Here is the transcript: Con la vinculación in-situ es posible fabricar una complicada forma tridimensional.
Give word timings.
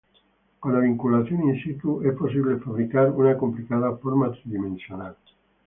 Con 0.59 0.73
la 0.73 0.79
vinculación 0.79 1.43
in-situ 1.47 2.01
es 2.09 2.17
posible 2.17 2.57
fabricar 2.57 3.11
una 3.11 3.37
complicada 3.37 3.95
forma 3.97 4.31
tridimensional. 4.31 5.15